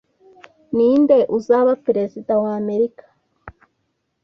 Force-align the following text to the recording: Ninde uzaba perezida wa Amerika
Ninde 0.75 1.17
uzaba 1.37 1.71
perezida 1.85 2.33
wa 2.43 2.51
Amerika 2.61 3.05